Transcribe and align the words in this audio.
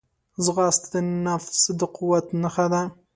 ځغاسته 0.43 0.87
د 0.93 0.95
نفس 1.25 1.59
د 1.79 1.81
قوت 1.95 2.25
نښه 2.41 2.65
ده 2.73 2.81